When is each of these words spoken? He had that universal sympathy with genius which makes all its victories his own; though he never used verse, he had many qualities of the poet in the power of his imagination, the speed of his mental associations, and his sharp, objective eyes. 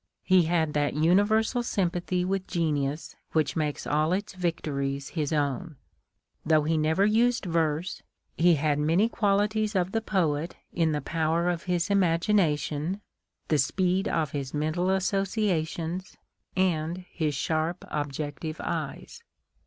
He 0.23 0.45
had 0.45 0.73
that 0.73 0.95
universal 0.95 1.61
sympathy 1.61 2.25
with 2.25 2.47
genius 2.47 3.15
which 3.33 3.55
makes 3.55 3.85
all 3.85 4.13
its 4.13 4.33
victories 4.33 5.09
his 5.09 5.31
own; 5.31 5.75
though 6.43 6.63
he 6.63 6.75
never 6.75 7.05
used 7.05 7.45
verse, 7.45 8.01
he 8.35 8.55
had 8.55 8.79
many 8.79 9.07
qualities 9.07 9.75
of 9.75 9.91
the 9.91 10.01
poet 10.01 10.55
in 10.73 10.91
the 10.91 11.01
power 11.01 11.51
of 11.51 11.65
his 11.65 11.91
imagination, 11.91 12.99
the 13.49 13.59
speed 13.59 14.07
of 14.07 14.31
his 14.31 14.55
mental 14.55 14.89
associations, 14.89 16.17
and 16.57 17.05
his 17.11 17.35
sharp, 17.35 17.85
objective 17.91 18.59
eyes. 18.59 19.21